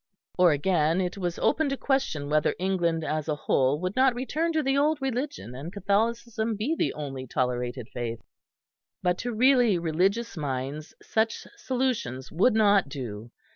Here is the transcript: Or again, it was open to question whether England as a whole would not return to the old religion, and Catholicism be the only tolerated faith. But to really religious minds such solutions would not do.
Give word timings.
Or 0.35 0.51
again, 0.51 0.99
it 0.99 1.15
was 1.15 1.37
open 1.37 1.69
to 1.69 1.77
question 1.77 2.27
whether 2.27 2.55
England 2.57 3.03
as 3.03 3.27
a 3.27 3.35
whole 3.35 3.79
would 3.81 3.95
not 3.95 4.15
return 4.15 4.51
to 4.53 4.63
the 4.63 4.75
old 4.75 4.99
religion, 4.99 5.53
and 5.53 5.71
Catholicism 5.71 6.55
be 6.55 6.73
the 6.75 6.91
only 6.95 7.27
tolerated 7.27 7.87
faith. 7.93 8.23
But 9.03 9.19
to 9.19 9.31
really 9.31 9.77
religious 9.77 10.35
minds 10.35 10.95
such 11.03 11.45
solutions 11.55 12.31
would 12.31 12.55
not 12.55 12.89
do. 12.89 13.29